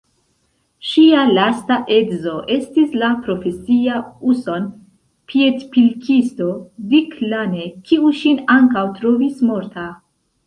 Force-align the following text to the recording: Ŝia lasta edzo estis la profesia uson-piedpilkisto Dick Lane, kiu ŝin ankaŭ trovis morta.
Ŝia 0.91 1.23
lasta 1.39 1.75
edzo 1.95 2.31
estis 2.55 2.95
la 3.01 3.09
profesia 3.27 3.99
uson-piedpilkisto 4.31 6.49
Dick 6.95 7.19
Lane, 7.35 7.67
kiu 7.91 8.09
ŝin 8.23 8.41
ankaŭ 8.55 8.83
trovis 8.97 9.45
morta. 9.51 9.85